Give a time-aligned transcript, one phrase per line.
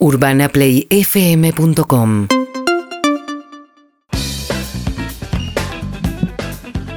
[0.00, 2.28] UrbanaPlayFM.com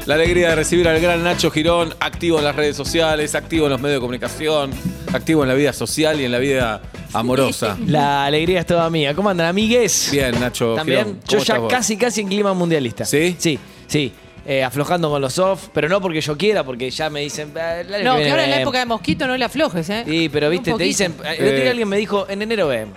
[0.06, 3.72] La alegría de recibir al gran Nacho Girón, activo en las redes sociales, activo en
[3.72, 4.72] los medios de comunicación,
[5.14, 6.82] activo en la vida social y en la vida
[7.14, 7.78] amorosa.
[7.88, 9.14] La alegría es toda mía.
[9.14, 10.10] ¿Cómo andan, amigues?
[10.12, 11.06] Bien, Nacho También.
[11.06, 11.20] Girón.
[11.22, 11.72] Yo ¿cómo ya estás vos?
[11.72, 13.06] casi, casi en clima mundialista.
[13.06, 13.36] ¿Sí?
[13.38, 14.12] Sí, sí.
[14.46, 17.52] Eh, aflojando con los off, pero no porque yo quiera, porque ya me dicen.
[17.56, 18.68] "Ah, el año No, viene que ahora en la vemos".
[18.70, 20.04] época de mosquito no le aflojes, ¿eh?
[20.08, 20.88] Sí, pero Un viste, te poquito.
[20.88, 21.14] dicen.
[21.24, 21.70] El otro día Eh.
[21.70, 22.96] alguien me dijo, en enero vemos.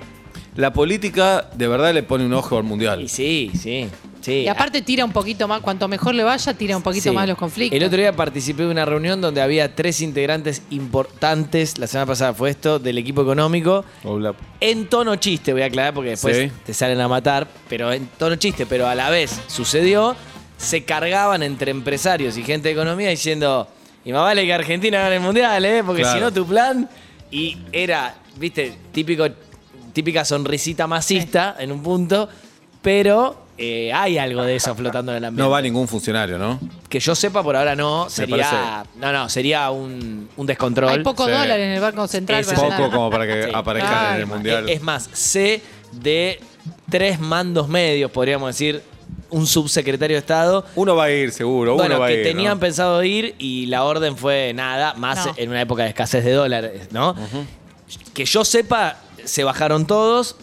[0.57, 3.03] La política de verdad le pone un ojo al mundial.
[3.03, 3.89] Y sí, sí,
[4.23, 4.32] sí.
[4.32, 7.11] Y aparte tira un poquito más, cuanto mejor le vaya, tira un poquito Sí.
[7.11, 7.76] más los conflictos.
[7.76, 12.32] El otro día participé de una reunión donde había tres integrantes importantes, la semana pasada
[12.35, 13.85] fue esto, del equipo económico.
[14.04, 14.32] Hola.
[14.61, 16.51] En tono chiste, voy a aclarar porque después Sí.
[16.65, 20.15] te salen a matar, pero en tono chiste, pero a la vez sucedió,
[20.64, 23.68] se cargaban entre empresarios y gente de economía diciendo,
[24.04, 25.82] y más vale que Argentina gane el mundial, ¿eh?
[25.85, 26.18] porque Claro.
[26.18, 26.89] si no tu plan,
[27.31, 29.27] y era, viste, típico,
[29.93, 32.28] típica sonrisita masista en un punto,
[32.83, 35.42] pero eh, hay algo de eso flotando en el ambiente.
[35.42, 36.59] No va ningún funcionario, ¿no?
[36.89, 38.85] Que yo sepa por ahora no, sería.
[38.97, 40.91] No, no, sería un, un descontrol.
[40.91, 41.31] Hay poco Sí.
[41.31, 42.45] dólar en el Banco Central.
[42.45, 42.91] Para Poco nada.
[42.91, 43.51] como para que Sí.
[43.55, 44.69] aparezcan en el mundial.
[44.69, 46.41] Es más, sé de
[46.91, 48.83] tres mandos medios, podríamos decir,
[49.35, 50.65] un subsecretario de Estado.
[50.77, 51.75] Uno va a ir, seguro.
[51.75, 52.23] Bueno, uno va que a ir.
[52.25, 52.61] tenían ¿no?
[52.61, 55.35] pensado ir y la orden fue nada, más No.
[55.37, 57.15] en una época de escasez de dólares, ¿no?
[58.15, 60.37] Que yo sepa, se bajaron todos,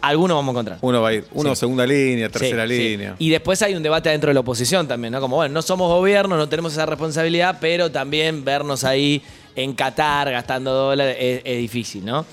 [0.00, 0.78] algunos vamos a encontrar.
[0.80, 1.24] Uno va a ir.
[1.32, 1.60] Uno Sí.
[1.60, 2.72] segunda línea, tercera sí.
[2.76, 3.14] línea.
[3.18, 5.20] Y después hay un debate dentro de la oposición también, ¿no?
[5.20, 9.22] Como, bueno, no somos gobierno, no tenemos esa responsabilidad, pero también vernos ahí
[9.54, 12.24] en Qatar gastando dólares es, es difícil, ¿no?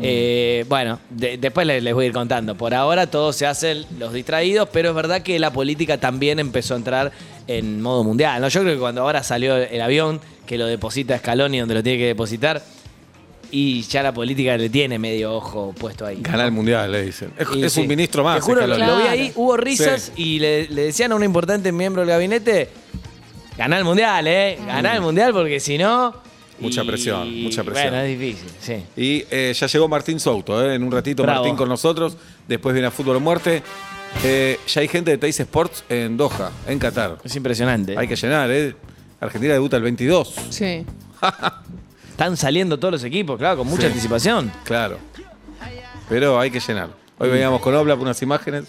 [0.00, 2.54] Eh, bueno, de- después les, les voy a ir contando.
[2.54, 6.74] Por ahora todos se hacen los distraídos, pero es verdad que la política también empezó
[6.74, 7.12] a entrar
[7.48, 8.48] en modo mundial, ¿no?
[8.48, 11.98] Yo creo que cuando ahora salió el avión, que lo deposita Scaloni donde lo tiene
[11.98, 12.62] que depositar,
[13.50, 16.18] y ya la política le tiene medio ojo puesto ahí.
[16.20, 17.32] Gana el mundial, le dicen.
[17.38, 17.80] Es, Y es sí.
[17.80, 18.36] un ministro más.
[18.36, 22.02] Te juro, lo, vi ahí, hubo risas y le, le decían a un importante miembro
[22.02, 22.68] del gabinete,
[23.56, 24.58] ganá el mundial, ¿eh?
[24.66, 26.27] Ganá el mundial porque si no...
[26.60, 27.90] Mucha y- presión, mucha presión.
[27.90, 28.74] Bueno, es difícil, sí.
[28.96, 30.74] Y eh, ya llegó Martín Souto, ¿eh?
[30.74, 31.40] en un ratito Bravo.
[31.42, 32.16] Martín con nosotros.
[32.48, 33.62] Después viene a Fútbol o Muerte.
[34.24, 37.18] Eh, ya hay gente de Teis Sports en Doha, en Qatar.
[37.22, 37.96] Es impresionante.
[37.96, 38.74] Hay que llenar, ¿eh?
[39.20, 40.34] Argentina debuta el 22.
[40.50, 40.84] Sí.
[42.10, 43.86] Están saliendo todos los equipos, claro, con mucha Sí.
[43.88, 44.50] anticipación.
[44.64, 44.98] Claro.
[46.08, 46.88] Pero hay que llenar.
[47.18, 48.64] Hoy veníamos con Oblap unas imágenes.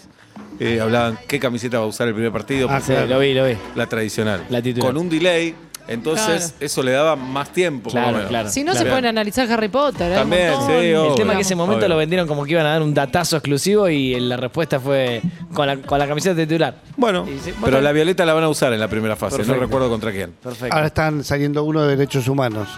[0.58, 2.68] eh, hablaban qué camiseta va a usar el primer partido.
[2.70, 3.54] Ah, sí, lo vi, lo vi.
[3.76, 4.44] La tradicional.
[4.50, 4.92] La titular.
[4.92, 5.54] Con un delay.
[5.90, 6.54] Entonces, Claro.
[6.66, 7.90] eso le daba más tiempo.
[7.90, 8.28] Claro, menos.
[8.28, 8.48] claro.
[8.48, 8.84] Si no, Claro.
[8.86, 10.06] se pueden analizar Harry Potter.
[10.12, 10.14] ¿eh?
[10.14, 10.68] Un También, montón.
[10.68, 11.14] sí, El obvio.
[11.16, 11.88] tema es que ese momento Obvio.
[11.88, 15.20] lo vendieron como que iban a dar un datazo exclusivo y la respuesta fue
[15.52, 16.74] con la, con la camiseta titular.
[16.96, 17.80] Bueno, Y pero bueno.
[17.80, 19.36] la violeta la van a usar en la primera fase.
[19.36, 19.54] Perfecto.
[19.58, 20.32] No recuerdo contra quién.
[20.42, 20.74] Perfecto.
[20.74, 22.68] Ahora están saliendo uno de derechos humanos.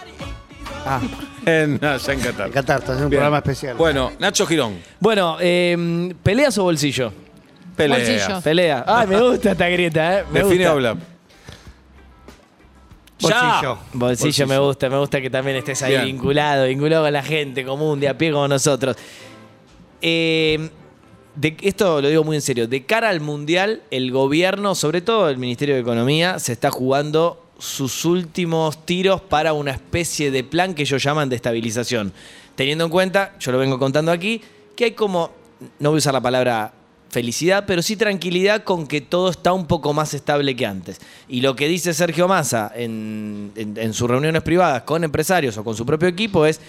[0.86, 1.00] Ah.
[1.46, 2.46] En, allá en Qatar.
[2.46, 3.18] En Qatar, está haciendo un Bien.
[3.20, 3.76] programa especial.
[3.76, 4.74] Bueno, Nacho Girón.
[5.00, 7.12] Bueno, eh, ¿peleas o bolsillo?
[7.76, 7.96] Pelea.
[7.98, 8.40] Bolsillo.
[8.42, 8.84] Pelea.
[8.86, 10.24] Ay, me gusta esta grieta, ¿eh?
[10.30, 10.74] Me Define gusta.
[10.74, 10.98] Oblap.
[13.22, 13.78] Bolsillo.
[13.92, 14.46] Bolsillo, Bolsillo.
[14.46, 16.04] me gusta, me gusta que también estés ahí Bien.
[16.06, 18.96] vinculado, vinculado con la gente común, de a pie como nosotros.
[20.00, 20.68] Eh,
[21.34, 22.66] de- esto lo digo muy en serio.
[22.68, 27.38] De cara al Mundial, el gobierno, sobre todo el Ministerio de Economía, se está jugando
[27.58, 32.12] sus últimos tiros para una especie de plan que ellos llaman de estabilización.
[32.56, 34.42] Teniendo en cuenta, yo lo vengo contando aquí,
[34.76, 35.30] que hay como,
[35.78, 36.72] no voy a usar la palabra
[37.12, 40.98] felicidad, pero sí tranquilidad con que todo está un poco más estable que antes.
[41.28, 45.76] Y lo que dice Sergio Massa en, en- sus reuniones privadas con empresarios o con
[45.76, 46.60] su propio equipo es,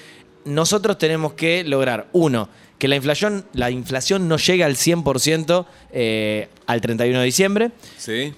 [0.45, 6.49] nosotros tenemos que lograr, uno, que la inflación, la inflación no llegue al 100% eh,
[6.65, 8.33] al 31 de diciembre, Sí.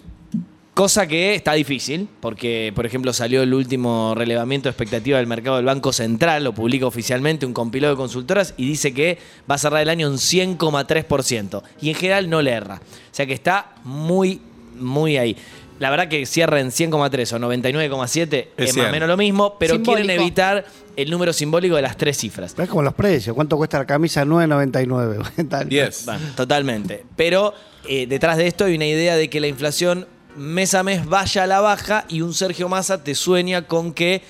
[0.75, 5.55] Cosa que está difícil, porque, por ejemplo, salió el último relevamiento de expectativa del mercado
[5.55, 9.17] del Banco Central, lo publica oficialmente un compilado de consultoras y dice que
[9.49, 11.63] va a cerrar el año en 100,3%.
[11.79, 12.81] Y en general no le erra.
[12.83, 14.41] O sea que está muy,
[14.77, 15.37] muy ahí.
[15.79, 18.85] La verdad que cierra en 100,3 o 99,7 es, más 100.
[18.85, 20.05] o menos lo mismo, pero Simbólico.
[20.05, 20.65] quieren evitar
[20.97, 22.53] el número simbólico de las tres cifras.
[22.57, 23.33] Es como los precios.
[23.33, 24.25] ¿Cuánto cuesta la camisa?
[24.25, 25.47] 9.99.
[25.49, 25.69] Tal.
[25.69, 26.05] 10.
[26.05, 27.05] Bueno, totalmente.
[27.15, 27.53] Pero
[27.87, 31.43] eh, detrás de esto hay una idea de que la inflación mes a mes vaya
[31.43, 34.21] a la baja y un Sergio Massa te sueña con que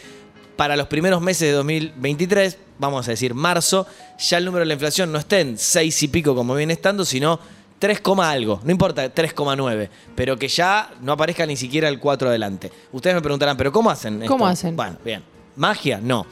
[0.56, 3.88] para los primeros meses de 2023, vamos a decir marzo,
[4.18, 7.04] ya el número de la inflación no esté en 6 y pico como viene estando,
[7.04, 7.40] sino
[7.80, 12.30] 3, coma algo, no importa, 3,9, pero que ya no aparezca ni siquiera el 4
[12.30, 12.72] adelante.
[12.92, 14.22] Ustedes me preguntarán, ¿pero cómo hacen?
[14.22, 14.32] esto?
[14.32, 14.76] ¿Cómo hacen?
[14.76, 15.24] Bueno, bien.
[15.58, 16.00] ¿Magia?
[16.02, 16.26] No.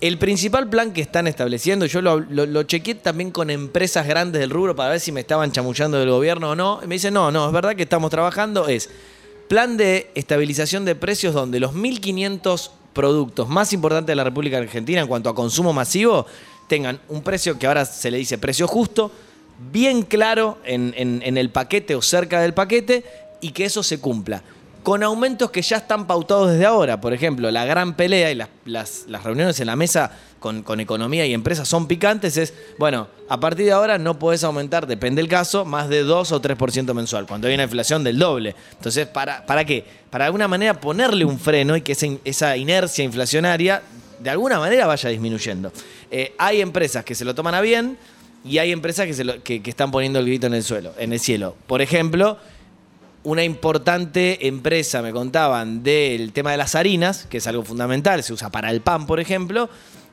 [0.00, 4.48] El principal plan que están estableciendo, yo lo, lo, chequeé también con empresas grandes del
[4.48, 6.80] rubro para ver si me estaban chamullando del gobierno o no.
[6.82, 8.88] Y me dicen, no, no, es verdad que estamos trabajando, es
[9.48, 15.02] plan de estabilización de precios donde los 1.500 productos más importantes de la República Argentina
[15.02, 16.24] en cuanto a consumo masivo
[16.66, 19.10] tengan un precio que ahora se le dice precio justo,
[19.72, 23.04] bien claro en- en el paquete o cerca del paquete
[23.40, 24.42] y que eso se cumpla.
[24.82, 27.00] Con aumentos que ya están pautados desde ahora.
[27.00, 31.34] Por ejemplo, la gran pelea y las, reuniones en la mesa con, con economía y
[31.34, 32.36] empresas son picantes.
[32.38, 36.32] Es, bueno, a partir de ahora no podés aumentar, depende del caso, más de 2
[36.32, 38.54] o 3% mensual, cuando hay una inflación del doble.
[38.72, 39.84] Entonces, ¿para, ¿para qué?
[40.08, 43.82] Para de alguna manera ponerle un freno y que esa, in- esa inercia inflacionaria
[44.18, 45.72] de alguna manera vaya disminuyendo.
[46.10, 47.98] Eh, hay empresas que se lo toman a bien
[48.44, 49.06] y hay empresas
[49.44, 51.54] que- que están poniendo el grito en el suelo, en el cielo.
[51.66, 52.38] Por ejemplo,
[53.22, 58.32] una importante empresa, me contaban, del tema de las harinas, que es algo fundamental, se
[58.32, 59.68] usa para el pan, por ejemplo,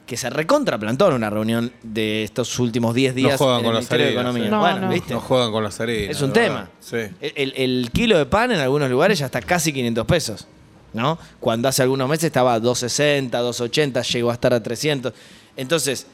[0.06, 3.70] que se recontraplantó en una reunión de estos últimos 10 días No juegan en con
[3.70, 4.44] el las Ministerio de harinas, Economía.
[4.46, 4.52] sí.
[4.52, 4.90] No, bueno, no.
[4.94, 5.14] ¿viste?
[5.14, 6.16] No juegan con las harinas.
[6.16, 6.70] Es un tema.
[6.80, 6.98] Sí.
[7.22, 10.48] El, el kilo de pan en algunos lugares ya está casi 500 pesos,
[10.94, 11.18] ¿no?
[11.42, 15.14] Cuando hace algunos meses estaba a 260, 280, llegó a estar a 300.
[15.58, 16.08] Entonces,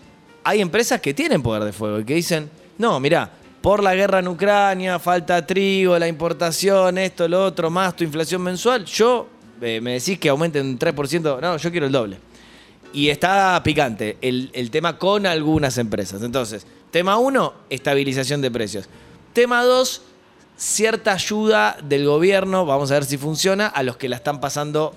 [0.44, 2.50] hay empresas que tienen poder de fuego y que dicen,
[2.80, 3.30] no, mira,
[3.64, 8.42] por la guerra en Ucrania, falta trigo, la importación, esto, lo otro, más tu inflación
[8.42, 9.30] mensual, yo
[9.62, 12.18] eh, me decís que aumenten un 3%, no, yo quiero el doble.
[12.92, 16.22] Y está picante el, el tema con algunas empresas.
[16.24, 18.90] Entonces, tema uno, estabilización de precios.
[19.32, 20.02] Tema dos,
[20.58, 24.94] cierta ayuda del gobierno, vamos a ver si funciona, a los que la están pasando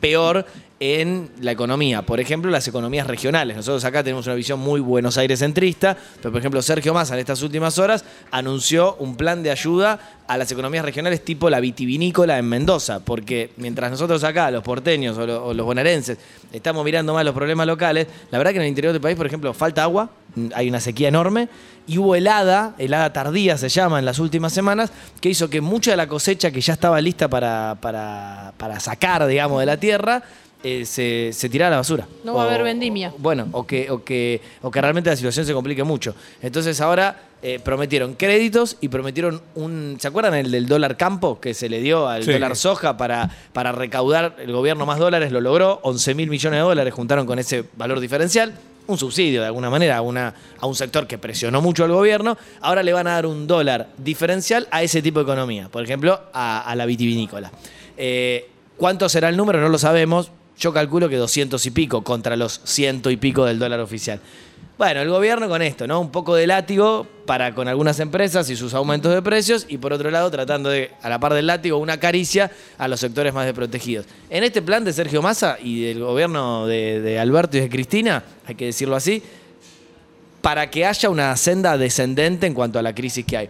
[0.00, 0.46] peor
[0.80, 2.02] en la economía.
[2.02, 3.56] Por ejemplo, las economías regionales.
[3.56, 7.20] Nosotros acá tenemos una visión muy Buenos Aires centrista, pero por ejemplo Sergio Massa en
[7.20, 9.98] estas últimas horas anunció un plan de ayuda
[10.28, 15.16] a las economías regionales tipo la vitivinícola en Mendoza, porque mientras nosotros acá, los porteños
[15.18, 16.18] o, lo- o los bonaerenses,
[16.52, 19.26] estamos mirando más los problemas locales, la verdad que en el interior del país, por
[19.26, 20.10] ejemplo, falta agua,
[20.54, 21.48] hay una sequía enorme,
[21.86, 25.92] y hubo helada, helada tardía se llama en las últimas semanas, que hizo que mucha
[25.92, 30.22] de la cosecha que ya estaba lista para, para sacar, digamos, de la tierra,
[30.62, 32.06] eh, se, se tirara a la basura.
[32.24, 33.12] No va a haber vendimia.
[33.18, 36.14] Bueno, o que, o, que, o que realmente la situación se complique mucho.
[36.42, 39.96] Entonces ahora eh, prometieron créditos y prometieron un...
[40.00, 42.32] ¿Se acuerdan el del dólar campo que se le dio al Sí.
[42.32, 45.30] dólar soja para, para recaudar el gobierno más dólares?
[45.30, 48.54] Lo logró, 11 mil millones de dólares juntaron con ese valor diferencial.
[48.88, 52.38] Un subsidio de alguna manera a, una, a un sector que presionó mucho al gobierno.
[52.62, 55.68] Ahora le van a dar un dólar diferencial a ese tipo de economía.
[55.68, 57.52] Por ejemplo, a, a la vitivinícola.
[57.98, 59.60] Eh, ¿Cuánto será el número?
[59.60, 60.30] No lo sabemos.
[60.58, 64.20] Yo calculo que 200 y pico contra los ciento y pico del dólar oficial.
[64.76, 66.00] Bueno, el gobierno con esto, ¿no?
[66.00, 69.92] Un poco de látigo para con algunas empresas y sus aumentos de precios y por
[69.92, 73.44] otro lado tratando de, a la par del látigo, una caricia a los sectores más
[73.44, 74.06] desprotegidos.
[74.30, 78.22] En este plan de Sergio Massa y del gobierno de, de Alberto y de Cristina,
[78.46, 79.22] hay que decirlo así,
[80.40, 83.48] para que haya una senda descendente en cuanto a la crisis que hay.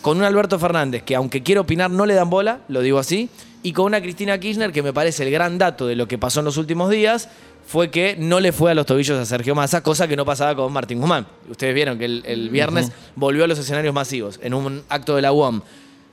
[0.00, 3.28] Con un Alberto Fernández que aunque quiere opinar no le dan bola, lo digo así,
[3.62, 6.40] y con una Cristina Kirchner que me parece el gran dato de lo que pasó
[6.40, 7.28] en los últimos días
[7.66, 10.54] fue que no le fue a los tobillos a Sergio Massa, cosa que no pasaba
[10.56, 11.26] con Martín Guzmán.
[11.50, 15.22] Ustedes vieron que el, el viernes volvió a los escenarios masivos en un acto de
[15.22, 15.60] la UOM.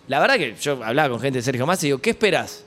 [0.07, 2.63] La verdad que yo hablaba con gente de Sergio Massa y digo, ¿qué esperás?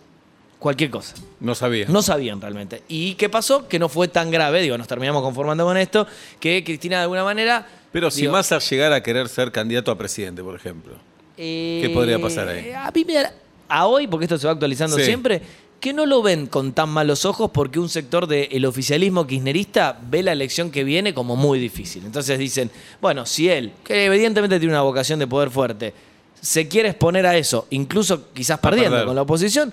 [0.59, 1.15] Cualquier cosa.
[1.39, 1.87] No sabía.
[1.89, 2.83] No sabían realmente.
[2.89, 3.69] ¿Y qué pasó?
[3.69, 6.07] Que no fue tan grave, digo, nos terminamos conformando con esto,
[6.41, 7.67] que Cristina de alguna manera...
[7.93, 10.95] Pero si digo, Massa llegara a querer ser candidato a presidente, por ejemplo.
[11.37, 12.69] ¿Qué podría pasar ahí?
[12.69, 13.33] Eh, A mí me da-
[13.69, 15.05] A hoy, porque esto se va actualizando Sí.
[15.05, 15.43] siempre,
[15.81, 20.23] que no lo ven con tan malos ojos porque un sector del oficialismo kirchnerista ve
[20.23, 22.05] la elección que viene como muy difícil.
[22.05, 22.71] Entonces dicen,
[23.01, 25.95] bueno, si él, que evidentemente tiene una vocación de poder fuerte,
[26.41, 29.73] se quiere exponer a eso, incluso quizás perdiendo con la oposición,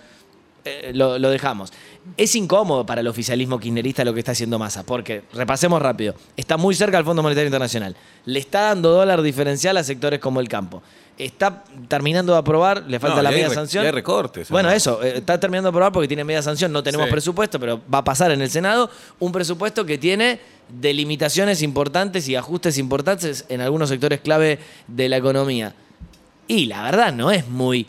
[0.65, 1.72] eh, lo, lo dejamos.
[2.17, 6.57] Es incómodo para el oficialismo kirchnerista lo que está haciendo Massa, porque, repasemos rápido, está
[6.57, 7.95] muy cerca del Fondo Monetario Internacional,
[8.25, 10.81] le está dando dólar diferencial a sectores como el campo,
[11.17, 13.86] está terminando de aprobar, le falta No, la hay media sanción.
[13.86, 17.05] hay recortes, Bueno, eso, eh, está terminando de aprobar porque tiene media sanción, no tenemos
[17.07, 17.12] Sí.
[17.12, 22.36] presupuesto, pero va a pasar en el Senado, un presupuesto que tiene delimitaciones importantes y
[22.36, 25.74] ajustes importantes en algunos sectores clave de la economía.
[26.48, 27.86] Y la verdad no es muy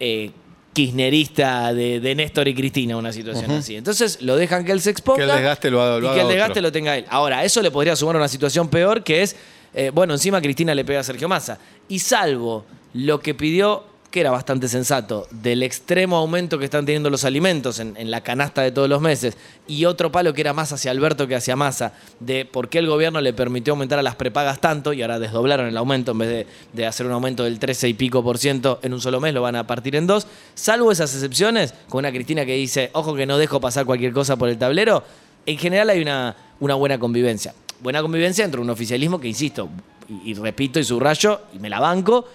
[0.00, 0.30] eh,
[0.72, 3.76] kirchnerista de, de Néstor y Cristina una situación así.
[3.76, 5.18] Entonces lo dejan que él se exponga.
[5.24, 6.28] Que el desgaste lo haga- lo y que el otro.
[6.28, 7.04] desgaste lo tenga él.
[7.08, 9.36] Ahora, eso le podría sumar una situación peor que es,
[9.74, 11.58] eh, bueno, encima Cristina le pega a Sergio Massa.
[11.88, 12.64] Y salvo
[12.94, 17.80] lo que pidió, que era bastante sensato, del extremo aumento que están teniendo los alimentos
[17.80, 21.26] en, la canasta de todos los meses, y otro palo que era más hacia Alberto
[21.26, 24.92] que hacia Massa, de por qué el gobierno le permitió aumentar a las prepagas tanto
[24.92, 27.94] y ahora desdoblaron el aumento en vez de, de hacer un aumento del 13 y
[27.94, 30.26] pico por ciento en un solo mes, lo van a partir en dos.
[30.54, 34.36] Salvo esas excepciones, con una Cristina que dice, ojo que no dejo pasar cualquier cosa
[34.36, 35.02] por el tablero,
[35.46, 37.54] en general hay una, una buena convivencia.
[37.80, 39.70] Buena convivencia entre un oficialismo que, insisto,
[40.06, 42.26] y, y repito y subrayo, y me la banco,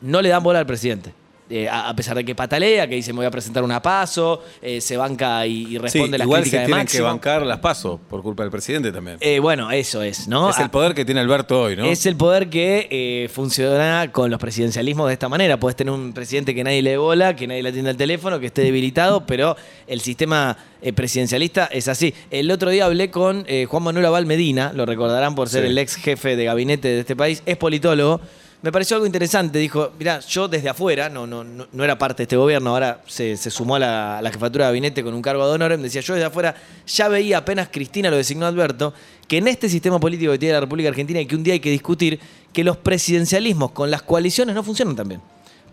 [0.00, 1.12] no le dan bola al presidente.
[1.48, 4.42] Eh, a, a pesar de que patalea, que dice me voy a presentar una paso,
[4.60, 7.46] eh, se banca y, y Sí, responde las igual se críticas de tienen que bancar
[7.46, 9.16] las pasos por culpa del presidente también.
[9.20, 10.50] Eh, bueno, eso es, ¿no?
[10.50, 11.84] es el Ah, poder que tiene Alberto hoy, ¿no?
[11.84, 15.58] Es el poder que funciona con los presidencialismos de esta manera.
[15.60, 18.46] Puedes tener un presidente que nadie le bola, que nadie le atienda el teléfono, que
[18.46, 20.56] esté debilitado, pero el sistema
[20.94, 22.12] presidencialista es así.
[22.30, 25.68] El otro día hablé con Juan Manuel Aval Medina, lo recordarán por ser Sí.
[25.70, 28.20] el ex jefe de gabinete de este país, es politólogo.
[28.66, 29.60] Me pareció algo interesante.
[29.60, 33.00] Dijo, mira, yo desde afuera, no, no, no, no era parte de este gobierno, ahora
[33.06, 35.76] se, sumó a la, jefatura de gabinete con un cargo de honor.
[35.76, 36.52] Me decía, yo desde afuera
[36.84, 38.92] ya veía apenas Cristina lo designó Alberto,
[39.28, 41.60] que en este sistema político que tiene la República Argentina y que un día hay
[41.60, 42.18] que discutir,
[42.52, 45.20] que los presidencialismos con las coaliciones no funcionan tan bien.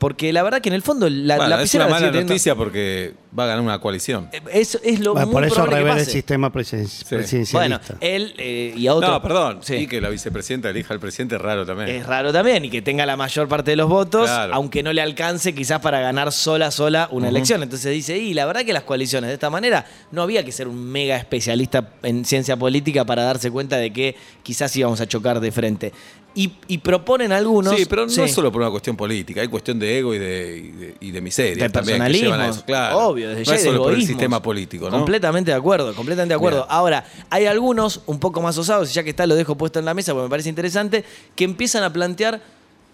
[0.03, 2.55] Porque la verdad que en el fondo la, Bueno, la es una la mala noticia
[2.55, 4.27] porque va a ganar una coalición.
[4.33, 7.57] Eh, Es, es lo Bueno, muy por eso revela el sistema presiden- presidencialista.
[7.57, 9.09] Bueno, él eh, y a otro.
[9.09, 9.59] No, perdón.
[9.61, 9.75] Sí.
[9.75, 11.87] Y que la vicepresidenta elija al presidente es raro también.
[11.87, 14.53] Es raro también y que tenga la mayor parte de los votos, Claro.
[14.55, 17.63] aunque no le alcance quizás para ganar sola sola una elección.
[17.63, 20.67] Entonces dice, y la verdad que las coaliciones de esta manera no había que ser
[20.67, 25.39] un mega especialista en ciencia política para darse cuenta de que quizás íbamos a chocar
[25.39, 25.93] de frente.
[26.35, 27.75] Y, y proponen algunos...
[27.75, 28.21] Sí, pero no Sí.
[28.21, 31.11] es solo por una cuestión política, hay cuestión de ego y de, y de, y
[31.11, 32.97] de miseria de también que personalismo, eso, claro.
[33.07, 34.97] obvio, desde no ya es solo por el sistema político, ¿no?
[34.97, 36.61] Completamente de acuerdo, completamente de acuerdo.
[36.61, 36.67] Bien.
[36.71, 39.85] Ahora, hay algunos un poco más osados, y ya que está lo dejo puesto en
[39.85, 42.41] la mesa porque me parece interesante, que empiezan a plantear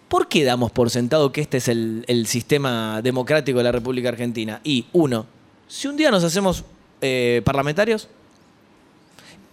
[0.10, 4.10] ¿por qué damos por sentado que este es el, el sistema democrático de la República
[4.10, 4.60] Argentina?
[4.64, 5.28] Y uno,
[5.68, 6.66] si un día nos hacemos
[7.00, 8.10] eh, parlamentarios,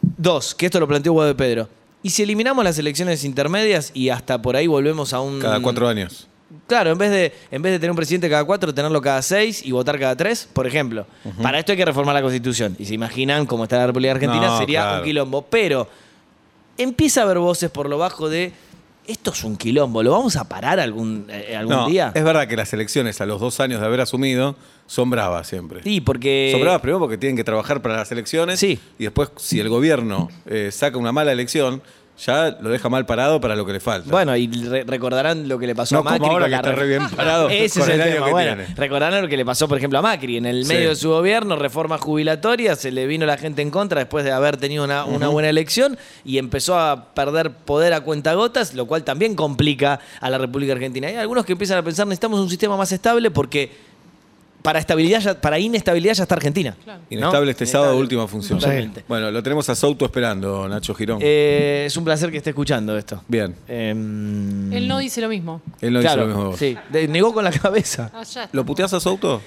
[0.01, 1.69] dos, que esto lo planteó Guado de Pedro,
[2.07, 5.41] y si eliminamos las elecciones intermedias y hasta por ahí volvemos a un...
[5.41, 6.29] Cada cuatro años.
[6.69, 9.61] Claro, en vez, de, en vez de tener un presidente cada cuatro, tenerlo cada seis
[9.67, 11.05] y votar cada tres, por ejemplo.
[11.43, 12.77] Para esto hay que reformar la constitución.
[12.79, 14.99] Y se imaginan cómo está la República Argentina, No, sería claro.
[14.99, 15.43] un quilombo.
[15.51, 15.89] Pero
[16.79, 18.53] empieza a haber voces por lo bajo de
[19.07, 22.13] esto es un quilombo, ¿lo vamos a parar algún, eh, algún No, día?
[22.15, 25.83] es verdad que las elecciones a los dos años de haber asumido son bravas siempre.
[25.83, 26.51] Sí, porque.
[26.53, 28.79] Son bravas primero porque tienen que trabajar para las elecciones Sí.
[28.99, 31.83] y después si el gobierno eh, saca una mala elección,
[32.19, 34.11] ya lo deja mal parado para lo que le falta.
[34.11, 36.19] Bueno, y re- recordarán lo que le pasó no a Macri.
[36.21, 38.13] como ahora con que la está re- re bien parado Ese es el, el año
[38.15, 38.27] tema.
[38.27, 38.75] que Bueno, tiene.
[38.75, 40.37] recordarán lo que le pasó, por ejemplo, a Macri.
[40.39, 40.73] En el Sí.
[40.73, 44.33] medio de su gobierno, reforma jubilatoria, se le vino la gente en contra después de
[44.33, 49.05] haber tenido una, una buena elección y empezó a perder poder a cuentagotas, lo cual
[49.05, 51.09] también complica a la República Argentina.
[51.09, 53.71] Hay algunos que empiezan a pensar, necesitamos un sistema más estable porque
[54.67, 56.77] para, estabilidad ya- para inestabilidad ya está Argentina.
[56.83, 57.01] Claro.
[57.01, 57.07] ¿no?
[57.17, 58.03] Inestable este sábado, Inestable.
[58.03, 58.59] última función.
[58.59, 59.05] Totalmente.
[59.09, 61.21] Bueno, lo tenemos a Souto esperando, Nacho Girón.
[61.23, 63.23] Eh, es un placer que esté escuchando esto.
[63.29, 63.55] Bien.
[63.69, 65.63] Em, Él no dice lo mismo.
[65.81, 66.57] Él no claro, dice lo mismo.
[66.57, 68.11] Sí, de- negó con la cabeza.
[68.13, 68.49] Ah, ya está.
[68.57, 69.41] ¿Lo puteás a Souto?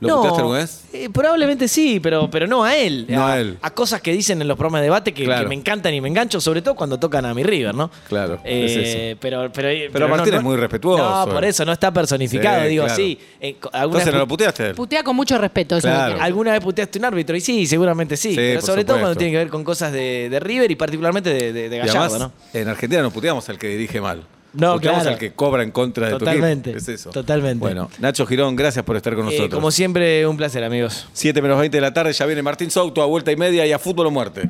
[0.00, 0.84] ¿Lo puteaste alguna vez?
[0.92, 3.04] eh, probablemente sí, pero, pero no a él.
[3.08, 3.58] No a, a él.
[3.60, 5.42] a cosas que dicen en los programas de debate que, Claro.
[5.42, 7.90] que me encantan y me engancho, sobre todo cuando tocan a mi River, ¿no?
[8.08, 9.18] Claro, Eh, es eso.
[9.20, 11.02] Pero, pero, pero, Martín no, es muy respetuoso.
[11.26, 12.62] No, por eso no está personificado.
[12.62, 12.96] Sí, digo, claro.
[12.96, 13.18] sí.
[13.40, 14.74] eh, Entonces vez no lo pu- puteaste a él.
[14.74, 15.76] Putea con mucho respeto.
[15.76, 16.04] eso Claro.
[16.06, 17.36] es lo que- ¿Alguna vez puteaste un árbitro?
[17.36, 18.30] Y sí, seguramente sí.
[18.30, 21.30] Sí, pero sobre todo cuando tiene que ver con cosas de, de River y particularmente
[21.34, 22.60] de, de, de Y Gallardo, además, ¿no?
[22.60, 24.22] en Argentina no puteamos al que dirige mal.
[24.54, 25.10] No, claro.
[25.10, 26.90] al que cobra en contra de Totalmente, tu equipo.
[26.92, 27.10] Es eso.
[27.10, 27.58] totalmente.
[27.60, 29.54] Bueno, Nacho Girón, gracias por estar con Eh, nosotros.
[29.54, 31.06] como siempre, un placer, amigos.
[31.12, 33.72] 7 menos 20 de la tarde, ya viene Martín Souto a vuelta y media y
[33.72, 34.48] a fútbol o muerte.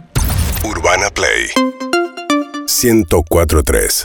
[0.64, 1.48] Urbana Play
[2.82, 4.04] 1043